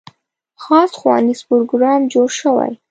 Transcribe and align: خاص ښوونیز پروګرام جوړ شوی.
خاص 0.63 0.89
ښوونیز 0.99 1.39
پروګرام 1.47 2.01
جوړ 2.13 2.27
شوی. 2.39 2.71